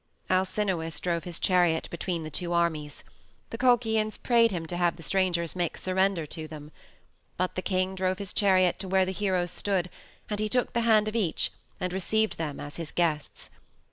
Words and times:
Alcinous 0.31 0.99
drove 0.99 1.25
his 1.25 1.37
chariot 1.37 1.87
between 1.91 2.23
the 2.23 2.31
two 2.31 2.53
armies. 2.53 3.03
The 3.51 3.57
Colchians 3.59 4.17
prayed 4.17 4.49
him 4.49 4.65
to 4.65 4.75
have 4.77 4.95
the 4.95 5.03
strangers 5.03 5.55
make 5.55 5.77
surrender 5.77 6.25
to 6.25 6.47
them. 6.47 6.71
But 7.37 7.53
the 7.53 7.61
king 7.61 7.93
drove 7.93 8.17
his 8.17 8.33
chariot 8.33 8.79
to 8.79 8.87
where 8.87 9.05
the 9.05 9.11
heroes 9.11 9.51
stood, 9.51 9.91
and 10.27 10.39
he 10.39 10.49
took 10.49 10.73
the 10.73 10.81
hand 10.81 11.07
of 11.07 11.15
each, 11.15 11.51
and 11.79 11.93
received 11.93 12.39
them 12.39 12.59
as 12.59 12.77
his 12.77 12.91
guests. 12.91 13.51